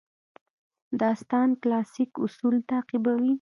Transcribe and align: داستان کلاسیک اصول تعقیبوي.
داستان 1.01 1.49
کلاسیک 1.61 2.11
اصول 2.25 2.55
تعقیبوي. 2.69 3.29